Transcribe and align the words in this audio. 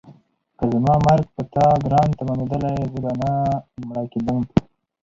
که 0.57 0.63
زما 0.73 0.93
مرګ 1.07 1.25
په 1.35 1.41
تا 1.53 1.65
ګران 1.83 2.09
تمامېدلی 2.19 2.75
زه 2.91 2.99
به 3.05 3.11
نه 3.21 3.31
مړه 3.87 4.03
کېدم. 4.11 4.39